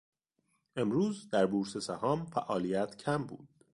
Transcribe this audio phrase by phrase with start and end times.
[0.75, 3.47] امروز در بورس سهام فعالیت کم بود.